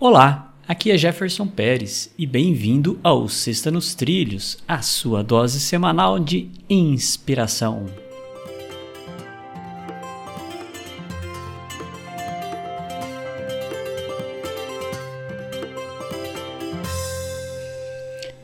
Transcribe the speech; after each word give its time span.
Olá, 0.00 0.54
aqui 0.68 0.92
é 0.92 0.96
Jefferson 0.96 1.48
Pérez 1.48 2.14
e 2.16 2.24
bem-vindo 2.24 3.00
ao 3.02 3.28
Sexta 3.28 3.68
nos 3.68 3.96
Trilhos, 3.96 4.56
a 4.68 4.80
sua 4.80 5.24
dose 5.24 5.58
semanal 5.58 6.20
de 6.20 6.48
inspiração. 6.70 7.84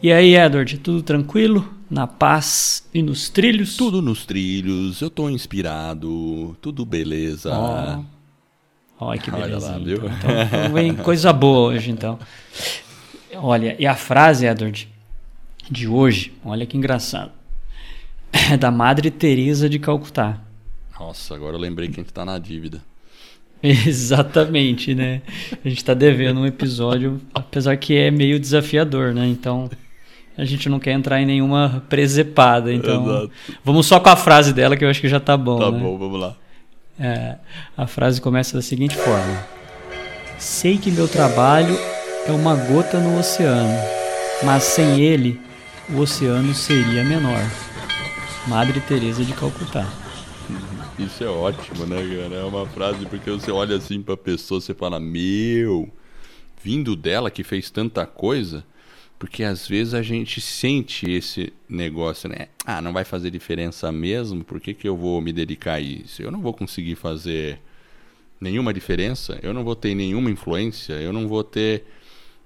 E 0.02 0.12
aí, 0.12 0.34
Edward, 0.34 0.78
tudo 0.78 1.04
tranquilo? 1.04 1.72
Na 1.88 2.08
paz 2.08 2.84
e 2.92 3.00
nos 3.00 3.28
trilhos? 3.28 3.76
Tudo 3.76 4.02
nos 4.02 4.26
trilhos, 4.26 5.00
eu 5.00 5.08
tô 5.08 5.30
inspirado, 5.30 6.56
tudo 6.60 6.84
beleza. 6.84 7.56
Oh. 7.56 8.13
Olha 8.98 9.20
que 9.20 9.30
beleza. 9.30 9.66
Olha 9.74 9.78
lá, 9.78 9.78
viu? 9.78 9.96
Então, 9.96 10.72
vem 10.72 10.94
coisa 10.94 11.32
boa 11.32 11.72
hoje, 11.72 11.90
então. 11.90 12.18
Olha, 13.36 13.76
e 13.78 13.86
a 13.86 13.94
frase, 13.94 14.46
Edward, 14.46 14.88
de 15.70 15.88
hoje, 15.88 16.32
olha 16.44 16.66
que 16.66 16.76
engraçado. 16.76 17.32
É 18.50 18.56
da 18.56 18.70
Madre 18.70 19.10
Teresa 19.10 19.68
de 19.68 19.78
Calcutá. 19.78 20.40
Nossa, 20.98 21.34
agora 21.34 21.56
eu 21.56 21.60
lembrei 21.60 21.88
que 21.88 22.00
a 22.00 22.02
gente 22.02 22.12
tá 22.12 22.24
na 22.24 22.38
dívida. 22.38 22.82
Exatamente, 23.62 24.94
né? 24.94 25.22
A 25.64 25.68
gente 25.68 25.84
tá 25.84 25.94
devendo 25.94 26.40
um 26.40 26.46
episódio, 26.46 27.20
apesar 27.34 27.76
que 27.76 27.96
é 27.96 28.10
meio 28.10 28.38
desafiador, 28.38 29.14
né? 29.14 29.26
Então, 29.26 29.70
a 30.36 30.44
gente 30.44 30.68
não 30.68 30.78
quer 30.78 30.92
entrar 30.92 31.20
em 31.20 31.26
nenhuma 31.26 31.82
presepada, 31.88 32.72
então. 32.72 33.04
Exato. 33.04 33.30
Vamos 33.64 33.86
só 33.86 33.98
com 34.00 34.10
a 34.10 34.16
frase 34.16 34.52
dela 34.52 34.76
que 34.76 34.84
eu 34.84 34.90
acho 34.90 35.00
que 35.00 35.08
já 35.08 35.20
tá 35.20 35.36
bom. 35.36 35.58
Tá 35.58 35.70
né? 35.70 35.78
bom, 35.78 35.96
vamos 35.96 36.20
lá. 36.20 36.36
É, 36.98 37.36
a 37.76 37.86
frase 37.86 38.20
começa 38.20 38.56
da 38.56 38.62
seguinte 38.62 38.96
forma: 38.96 39.46
Sei 40.38 40.78
que 40.78 40.90
meu 40.90 41.08
trabalho 41.08 41.76
é 42.26 42.30
uma 42.30 42.54
gota 42.54 42.98
no 43.00 43.18
oceano, 43.18 43.78
mas 44.42 44.62
sem 44.62 45.00
ele 45.00 45.40
o 45.90 45.98
oceano 45.98 46.54
seria 46.54 47.04
menor. 47.04 47.40
Madre 48.46 48.80
Teresa 48.80 49.24
de 49.24 49.32
Calcutá. 49.32 49.86
Isso 50.98 51.24
é 51.24 51.26
ótimo, 51.26 51.86
né, 51.86 51.96
cara? 51.96 52.36
É 52.36 52.44
uma 52.44 52.66
frase 52.66 53.04
porque 53.06 53.30
você 53.30 53.50
olha 53.50 53.76
assim 53.76 54.00
para 54.00 54.14
a 54.14 54.18
pessoa, 54.18 54.60
você 54.60 54.72
fala: 54.72 55.00
"Meu, 55.00 55.90
vindo 56.62 56.94
dela 56.94 57.30
que 57.30 57.42
fez 57.42 57.70
tanta 57.70 58.06
coisa, 58.06 58.64
porque 59.18 59.44
às 59.44 59.66
vezes 59.66 59.94
a 59.94 60.02
gente 60.02 60.40
sente 60.40 61.10
esse 61.10 61.52
negócio, 61.68 62.28
né? 62.28 62.48
Ah, 62.64 62.82
não 62.82 62.92
vai 62.92 63.04
fazer 63.04 63.30
diferença 63.30 63.90
mesmo, 63.92 64.44
por 64.44 64.60
que, 64.60 64.74
que 64.74 64.88
eu 64.88 64.96
vou 64.96 65.20
me 65.20 65.32
dedicar 65.32 65.74
a 65.74 65.80
isso? 65.80 66.22
Eu 66.22 66.30
não 66.30 66.40
vou 66.40 66.52
conseguir 66.52 66.94
fazer 66.94 67.60
nenhuma 68.40 68.74
diferença, 68.74 69.38
eu 69.42 69.54
não 69.54 69.64
vou 69.64 69.74
ter 69.74 69.94
nenhuma 69.94 70.30
influência, 70.30 70.94
eu 70.94 71.12
não 71.12 71.28
vou 71.28 71.42
ter. 71.42 71.84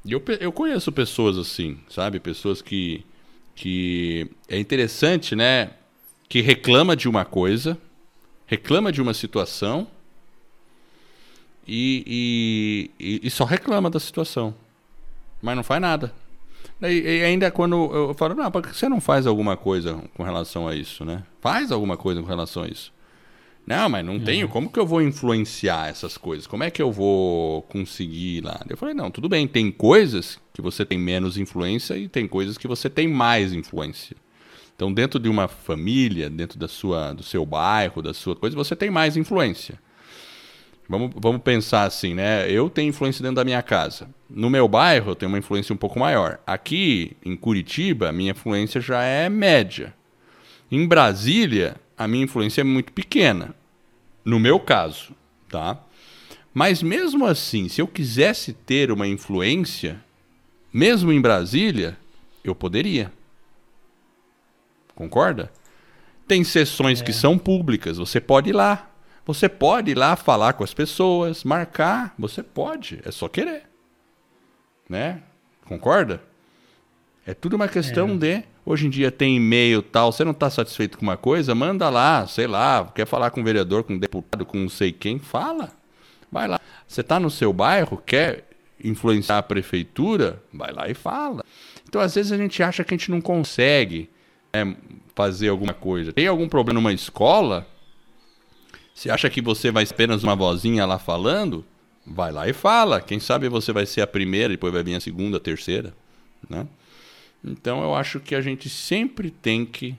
Eu, 0.06 0.22
eu 0.40 0.52
conheço 0.52 0.92
pessoas 0.92 1.36
assim, 1.36 1.78
sabe? 1.88 2.20
Pessoas 2.20 2.62
que. 2.62 3.04
que 3.54 4.30
é 4.48 4.58
interessante, 4.58 5.34
né? 5.34 5.70
Que 6.28 6.40
reclama 6.40 6.94
de 6.94 7.08
uma 7.08 7.24
coisa, 7.24 7.78
reclama 8.46 8.92
de 8.92 9.00
uma 9.00 9.14
situação 9.14 9.88
e, 11.66 12.90
e, 12.98 13.20
e 13.26 13.30
só 13.30 13.44
reclama 13.44 13.90
da 13.90 13.98
situação, 13.98 14.54
mas 15.42 15.56
não 15.56 15.64
faz 15.64 15.80
nada. 15.80 16.12
E, 16.80 17.22
ainda 17.24 17.50
quando 17.50 17.92
eu 17.92 18.14
falo, 18.14 18.34
não, 18.34 18.50
por 18.50 18.62
que 18.62 18.76
você 18.76 18.88
não 18.88 19.00
faz 19.00 19.26
alguma 19.26 19.56
coisa 19.56 20.00
com 20.14 20.22
relação 20.22 20.68
a 20.68 20.74
isso, 20.74 21.04
né? 21.04 21.24
Faz 21.40 21.72
alguma 21.72 21.96
coisa 21.96 22.20
com 22.20 22.28
relação 22.28 22.62
a 22.62 22.68
isso. 22.68 22.92
Não, 23.66 23.88
mas 23.88 24.04
não 24.04 24.14
uhum. 24.14 24.24
tenho. 24.24 24.48
Como 24.48 24.70
que 24.70 24.78
eu 24.78 24.86
vou 24.86 25.02
influenciar 25.02 25.90
essas 25.90 26.16
coisas? 26.16 26.46
Como 26.46 26.62
é 26.62 26.70
que 26.70 26.80
eu 26.80 26.90
vou 26.90 27.62
conseguir 27.62 28.42
lá? 28.42 28.64
Eu 28.66 28.78
falei, 28.78 28.94
não, 28.94 29.10
tudo 29.10 29.28
bem. 29.28 29.46
Tem 29.46 29.70
coisas 29.70 30.40
que 30.54 30.62
você 30.62 30.86
tem 30.86 30.98
menos 30.98 31.36
influência 31.36 31.94
e 31.94 32.08
tem 32.08 32.26
coisas 32.26 32.56
que 32.56 32.66
você 32.66 32.88
tem 32.88 33.06
mais 33.06 33.52
influência. 33.52 34.16
Então, 34.74 34.90
dentro 34.90 35.20
de 35.20 35.28
uma 35.28 35.48
família, 35.48 36.30
dentro 36.30 36.58
da 36.58 36.68
sua, 36.68 37.12
do 37.12 37.22
seu 37.22 37.44
bairro, 37.44 38.00
da 38.00 38.14
sua 38.14 38.34
coisa, 38.34 38.56
você 38.56 38.74
tem 38.74 38.88
mais 38.88 39.18
influência. 39.18 39.78
Vamos, 40.88 41.10
vamos 41.14 41.42
pensar 41.42 41.84
assim, 41.84 42.14
né? 42.14 42.50
Eu 42.50 42.70
tenho 42.70 42.88
influência 42.88 43.22
dentro 43.22 43.36
da 43.36 43.44
minha 43.44 43.62
casa. 43.62 44.08
No 44.30 44.48
meu 44.48 44.66
bairro, 44.66 45.10
eu 45.10 45.14
tenho 45.14 45.30
uma 45.30 45.38
influência 45.38 45.74
um 45.74 45.76
pouco 45.76 45.98
maior. 45.98 46.40
Aqui, 46.46 47.14
em 47.22 47.36
Curitiba, 47.36 48.08
a 48.08 48.12
minha 48.12 48.30
influência 48.30 48.80
já 48.80 49.02
é 49.02 49.28
média. 49.28 49.94
Em 50.70 50.86
Brasília, 50.86 51.76
a 51.96 52.08
minha 52.08 52.24
influência 52.24 52.62
é 52.62 52.64
muito 52.64 52.92
pequena. 52.92 53.54
No 54.24 54.40
meu 54.40 54.58
caso, 54.58 55.14
tá? 55.50 55.78
Mas 56.54 56.82
mesmo 56.82 57.26
assim, 57.26 57.68
se 57.68 57.82
eu 57.82 57.86
quisesse 57.86 58.54
ter 58.54 58.90
uma 58.90 59.06
influência, 59.06 60.02
mesmo 60.72 61.12
em 61.12 61.20
Brasília, 61.20 61.98
eu 62.42 62.54
poderia. 62.54 63.12
Concorda? 64.94 65.52
Tem 66.26 66.42
sessões 66.44 67.00
é. 67.00 67.04
que 67.04 67.12
são 67.12 67.38
públicas, 67.38 67.98
você 67.98 68.20
pode 68.20 68.50
ir 68.50 68.54
lá. 68.54 68.87
Você 69.28 69.46
pode 69.46 69.90
ir 69.90 69.94
lá 69.94 70.16
falar 70.16 70.54
com 70.54 70.64
as 70.64 70.72
pessoas, 70.72 71.44
marcar, 71.44 72.14
você 72.18 72.42
pode, 72.42 72.98
é 73.04 73.10
só 73.10 73.28
querer. 73.28 73.64
Né? 74.88 75.20
Concorda? 75.66 76.22
É 77.26 77.34
tudo 77.34 77.54
uma 77.54 77.68
questão 77.68 78.08
é. 78.08 78.16
de. 78.16 78.44
Hoje 78.64 78.86
em 78.86 78.90
dia 78.90 79.10
tem 79.10 79.36
e-mail 79.36 79.82
tal, 79.82 80.10
você 80.10 80.24
não 80.24 80.32
está 80.32 80.48
satisfeito 80.48 80.96
com 80.96 81.02
uma 81.02 81.18
coisa, 81.18 81.54
manda 81.54 81.90
lá, 81.90 82.26
sei 82.26 82.46
lá, 82.46 82.90
quer 82.94 83.06
falar 83.06 83.30
com 83.30 83.42
o 83.42 83.44
vereador, 83.44 83.84
com 83.84 83.96
o 83.96 83.98
deputado, 83.98 84.46
com 84.46 84.56
não 84.56 84.68
sei 84.70 84.92
quem, 84.92 85.18
fala. 85.18 85.72
Vai 86.32 86.48
lá. 86.48 86.58
Você 86.86 87.02
está 87.02 87.20
no 87.20 87.30
seu 87.30 87.52
bairro, 87.52 87.98
quer 87.98 88.48
influenciar 88.82 89.36
a 89.36 89.42
prefeitura, 89.42 90.42
vai 90.50 90.72
lá 90.72 90.88
e 90.88 90.94
fala. 90.94 91.44
Então, 91.86 92.00
às 92.00 92.14
vezes, 92.14 92.32
a 92.32 92.38
gente 92.38 92.62
acha 92.62 92.82
que 92.82 92.94
a 92.94 92.96
gente 92.96 93.10
não 93.10 93.20
consegue 93.20 94.08
é, 94.54 94.66
fazer 95.14 95.48
alguma 95.48 95.74
coisa. 95.74 96.14
Tem 96.14 96.26
algum 96.26 96.48
problema 96.48 96.80
numa 96.80 96.94
escola, 96.94 97.66
você 98.98 99.10
acha 99.10 99.30
que 99.30 99.40
você 99.40 99.70
vai 99.70 99.84
apenas 99.84 100.24
uma 100.24 100.34
vozinha 100.34 100.84
lá 100.84 100.98
falando? 100.98 101.64
Vai 102.04 102.32
lá 102.32 102.48
e 102.48 102.52
fala. 102.52 103.00
Quem 103.00 103.20
sabe 103.20 103.48
você 103.48 103.72
vai 103.72 103.86
ser 103.86 104.00
a 104.00 104.08
primeira, 104.08 104.48
depois 104.48 104.72
vai 104.72 104.82
vir 104.82 104.96
a 104.96 105.00
segunda, 105.00 105.36
a 105.36 105.40
terceira, 105.40 105.94
né? 106.50 106.66
Então 107.44 107.80
eu 107.80 107.94
acho 107.94 108.18
que 108.18 108.34
a 108.34 108.40
gente 108.40 108.68
sempre 108.68 109.30
tem 109.30 109.64
que, 109.64 109.94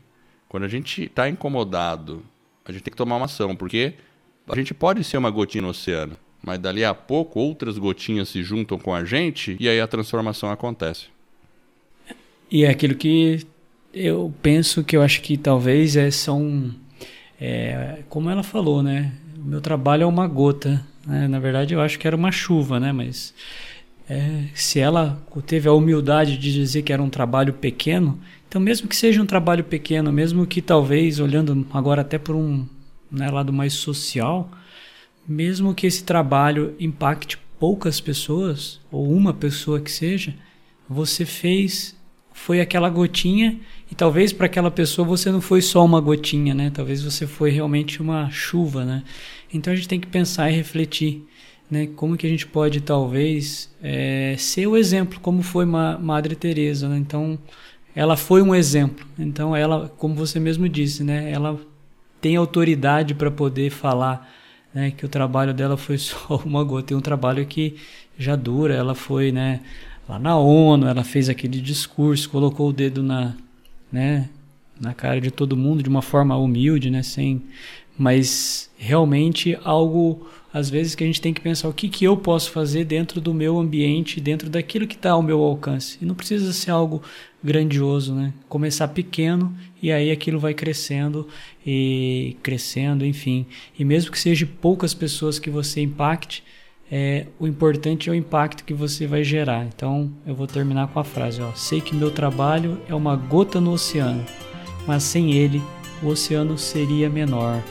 quando 0.49 0.63
a 0.65 0.67
gente 0.67 1.03
está 1.03 1.29
incomodado, 1.29 2.21
a 2.65 2.73
gente 2.73 2.81
tem 2.83 2.91
que 2.91 2.97
tomar 2.97 3.15
uma 3.15 3.27
ação, 3.27 3.55
porque 3.55 3.93
a 4.45 4.55
gente 4.57 4.73
pode 4.73 5.01
ser 5.05 5.15
uma 5.15 5.29
gotinha 5.29 5.61
no 5.61 5.69
oceano, 5.69 6.17
mas 6.43 6.59
dali 6.59 6.83
a 6.83 6.93
pouco 6.93 7.39
outras 7.39 7.77
gotinhas 7.77 8.27
se 8.27 8.43
juntam 8.43 8.77
com 8.77 8.93
a 8.93 9.05
gente 9.05 9.55
e 9.61 9.69
aí 9.69 9.79
a 9.79 9.87
transformação 9.87 10.51
acontece. 10.51 11.05
E 12.51 12.65
é 12.65 12.69
aquilo 12.69 12.95
que 12.95 13.47
eu 13.93 14.33
penso 14.41 14.83
que 14.83 14.97
eu 14.97 15.01
acho 15.01 15.21
que 15.21 15.37
talvez 15.37 15.95
é, 15.95 16.11
são 16.11 16.75
é, 17.39 17.99
como 18.09 18.29
ela 18.29 18.43
falou, 18.43 18.83
né? 18.83 19.13
O 19.37 19.47
meu 19.47 19.61
trabalho 19.61 20.03
é 20.03 20.05
uma 20.05 20.27
gota. 20.27 20.85
Né? 21.05 21.27
Na 21.27 21.39
verdade, 21.39 21.73
eu 21.73 21.81
acho 21.81 21.97
que 21.97 22.05
era 22.05 22.15
uma 22.15 22.31
chuva, 22.31 22.79
né? 22.79 22.91
Mas 22.91 23.33
é, 24.09 24.45
se 24.53 24.79
ela 24.79 25.21
teve 25.45 25.69
a 25.69 25.73
humildade 25.73 26.37
de 26.37 26.51
dizer 26.51 26.81
que 26.81 26.91
era 26.91 27.01
um 27.01 27.09
trabalho 27.09 27.53
pequeno, 27.53 28.19
então 28.47 28.59
mesmo 28.59 28.87
que 28.87 28.95
seja 28.95 29.21
um 29.21 29.25
trabalho 29.25 29.63
pequeno, 29.63 30.11
mesmo 30.11 30.45
que 30.47 30.61
talvez 30.61 31.19
olhando 31.19 31.65
agora 31.71 32.01
até 32.01 32.17
por 32.17 32.35
um 32.35 32.65
né, 33.11 33.29
lado 33.29 33.53
mais 33.53 33.73
social, 33.73 34.49
mesmo 35.27 35.75
que 35.75 35.85
esse 35.85 36.03
trabalho 36.03 36.75
impacte 36.79 37.37
poucas 37.59 38.01
pessoas 38.01 38.79
ou 38.91 39.11
uma 39.11 39.33
pessoa 39.33 39.79
que 39.79 39.91
seja, 39.91 40.33
você 40.89 41.25
fez 41.25 41.95
foi 42.33 42.61
aquela 42.61 42.89
gotinha 42.89 43.59
e 43.91 43.95
talvez 43.95 44.31
para 44.31 44.45
aquela 44.45 44.69
pessoa 44.69 45.07
você 45.07 45.31
não 45.31 45.41
foi 45.41 45.61
só 45.61 45.83
uma 45.83 45.99
gotinha, 45.99 46.53
né? 46.53 46.69
Talvez 46.73 47.01
você 47.01 47.25
foi 47.25 47.49
realmente 47.49 48.01
uma 48.01 48.29
chuva, 48.29 48.85
né? 48.85 49.03
Então 49.51 49.73
a 49.73 49.75
gente 49.75 49.87
tem 49.87 49.99
que 49.99 50.07
pensar 50.07 50.51
e 50.51 50.55
refletir, 50.55 51.25
né? 51.69 51.87
Como 51.95 52.15
que 52.15 52.27
a 52.27 52.29
gente 52.29 52.45
pode 52.45 52.81
talvez 52.81 53.73
é, 53.81 54.35
ser 54.37 54.67
o 54.67 54.77
exemplo, 54.77 55.19
como 55.19 55.41
foi 55.41 55.65
Ma 55.65 55.97
Madre 55.97 56.35
Teresa, 56.35 56.87
né? 56.87 56.97
Então 56.97 57.39
ela 57.95 58.15
foi 58.15 58.41
um 58.43 58.53
exemplo. 58.53 59.05
Então 59.17 59.55
ela, 59.55 59.89
como 59.97 60.13
você 60.13 60.39
mesmo 60.39 60.69
disse, 60.69 61.03
né? 61.03 61.31
Ela 61.31 61.59
tem 62.21 62.35
autoridade 62.35 63.15
para 63.15 63.31
poder 63.31 63.71
falar, 63.71 64.29
né? 64.73 64.91
Que 64.91 65.05
o 65.05 65.09
trabalho 65.09 65.53
dela 65.53 65.77
foi 65.77 65.97
só 65.99 66.37
uma 66.45 66.63
gota. 66.63 66.87
Tem 66.87 66.97
um 66.97 67.01
trabalho 67.01 67.45
que 67.45 67.75
já 68.17 68.35
dura. 68.35 68.75
Ela 68.75 68.93
foi, 68.93 69.31
né? 69.31 69.61
Lá 70.07 70.19
na 70.19 70.37
ONU, 70.37 70.87
ela 70.87 71.03
fez 71.03 71.29
aquele 71.29 71.59
discurso, 71.61 72.29
colocou 72.29 72.69
o 72.69 72.73
dedo 72.73 73.01
na 73.03 73.35
né, 73.91 74.29
na 74.79 74.93
cara 74.93 75.19
de 75.19 75.31
todo 75.31 75.57
mundo 75.57 75.83
de 75.83 75.89
uma 75.89 76.01
forma 76.01 76.35
humilde, 76.37 76.89
né, 76.89 77.03
sem, 77.03 77.41
mas 77.97 78.69
realmente 78.77 79.57
algo 79.63 80.27
às 80.51 80.69
vezes 80.69 80.95
que 80.95 81.03
a 81.03 81.07
gente 81.07 81.21
tem 81.21 81.33
que 81.33 81.41
pensar 81.41 81.69
o 81.69 81.73
que 81.73 81.87
que 81.87 82.05
eu 82.05 82.17
posso 82.17 82.51
fazer 82.51 82.83
dentro 82.83 83.21
do 83.21 83.33
meu 83.33 83.59
ambiente, 83.59 84.19
dentro 84.19 84.49
daquilo 84.49 84.87
que 84.87 84.95
está 84.95 85.11
ao 85.11 85.21
meu 85.21 85.41
alcance. 85.41 85.97
E 86.01 86.05
não 86.05 86.15
precisa 86.15 86.51
ser 86.51 86.71
algo 86.71 87.03
grandioso, 87.43 88.13
né? 88.13 88.33
Começar 88.47 88.87
pequeno 88.87 89.55
e 89.81 89.91
aí 89.91 90.11
aquilo 90.11 90.39
vai 90.39 90.53
crescendo 90.53 91.27
e 91.65 92.35
crescendo, 92.41 93.05
enfim. 93.05 93.45
E 93.77 93.85
mesmo 93.85 94.11
que 94.11 94.19
seja 94.19 94.49
poucas 94.59 94.93
pessoas 94.93 95.37
que 95.37 95.49
você 95.49 95.81
impacte, 95.81 96.43
é, 96.91 97.27
o 97.39 97.47
importante 97.47 98.09
é 98.09 98.11
o 98.11 98.15
impacto 98.15 98.63
que 98.63 98.73
você 98.73 99.05
vai 99.05 99.23
gerar. 99.23 99.65
Então 99.65 100.11
eu 100.25 100.33
vou 100.33 100.47
terminar 100.47 100.87
com 100.87 100.99
a 100.99 101.03
frase: 101.03 101.41
ó, 101.41 101.51
sei 101.53 101.81
que 101.81 101.95
meu 101.95 102.11
trabalho 102.11 102.79
é 102.87 102.95
uma 102.95 103.15
gota 103.15 103.61
no 103.61 103.73
oceano, 103.73 104.25
mas 104.87 105.03
sem 105.03 105.33
ele 105.33 105.61
o 106.01 106.07
oceano 106.07 106.57
seria 106.57 107.09
menor. 107.09 107.61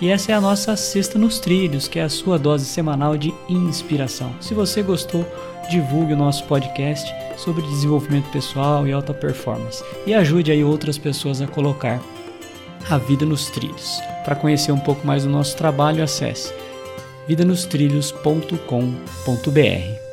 E 0.00 0.08
essa 0.08 0.32
é 0.32 0.34
a 0.34 0.40
nossa 0.40 0.74
Sexta 0.74 1.18
nos 1.18 1.38
Trilhos, 1.38 1.86
que 1.86 1.98
é 1.98 2.02
a 2.02 2.08
sua 2.08 2.38
dose 2.38 2.64
semanal 2.64 3.16
de 3.16 3.32
inspiração. 3.48 4.34
Se 4.40 4.52
você 4.52 4.82
gostou, 4.82 5.24
divulgue 5.70 6.12
o 6.12 6.16
nosso 6.16 6.44
podcast 6.44 7.14
sobre 7.36 7.62
desenvolvimento 7.62 8.28
pessoal 8.30 8.86
e 8.86 8.92
alta 8.92 9.14
performance 9.14 9.82
e 10.06 10.12
ajude 10.12 10.50
aí 10.50 10.62
outras 10.62 10.98
pessoas 10.98 11.40
a 11.40 11.46
colocar 11.46 12.02
a 12.90 12.98
vida 12.98 13.24
nos 13.24 13.48
trilhos. 13.50 14.00
Para 14.24 14.36
conhecer 14.36 14.72
um 14.72 14.78
pouco 14.78 15.06
mais 15.06 15.24
do 15.24 15.30
nosso 15.30 15.56
trabalho, 15.56 16.02
acesse 16.02 16.52
vidanostrilhos.com.br. 17.28 20.03